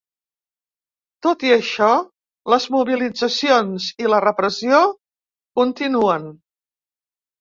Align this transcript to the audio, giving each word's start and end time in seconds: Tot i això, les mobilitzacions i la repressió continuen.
Tot 1.25 1.43
i 1.49 1.51
això, 1.55 1.89
les 2.53 2.65
mobilitzacions 2.77 3.91
i 4.05 4.09
la 4.15 4.23
repressió 4.29 4.81
continuen. 5.61 6.27